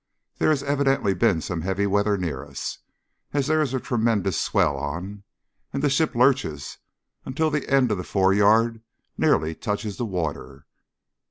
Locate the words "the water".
9.97-10.65